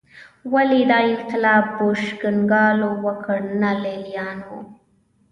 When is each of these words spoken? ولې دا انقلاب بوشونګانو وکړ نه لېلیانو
ولې 0.53 0.81
دا 0.91 0.99
انقلاب 1.11 1.63
بوشونګانو 1.75 2.89
وکړ 3.05 3.39
نه 3.61 3.71
لېلیانو 3.83 4.57